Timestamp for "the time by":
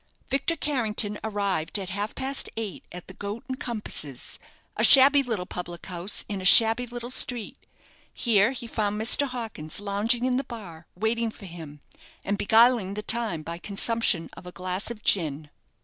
12.95-13.57